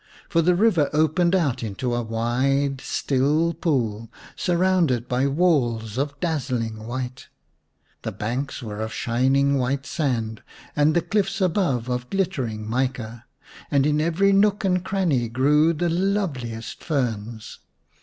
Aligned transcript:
For 0.29 0.41
the 0.41 0.55
river 0.55 0.89
opened 0.93 1.35
out 1.35 1.61
into 1.61 1.93
a 1.93 2.01
wide, 2.01 2.81
still 2.81 3.53
pool, 3.53 4.11
surrounded 4.35 5.07
by 5.07 5.27
walls 5.27 5.95
of 5.99 6.19
dazzling 6.19 6.87
white. 6.87 7.27
The 8.01 8.11
banks 8.11 8.63
were 8.63 8.81
of 8.81 8.91
shining 8.91 9.59
white 9.59 9.85
sand 9.85 10.41
and 10.75 10.95
the 10.95 11.03
cliffs 11.03 11.39
above 11.39 11.87
of 11.87 12.09
glittering 12.09 12.67
mica, 12.67 13.25
and 13.69 13.85
in 13.85 14.01
every 14.01 14.33
nook 14.33 14.65
and 14.65 14.83
cranny 14.83 15.29
grew 15.29 15.71
the 15.71 15.87
loveliest 15.91 16.83
ferns. 16.83 17.59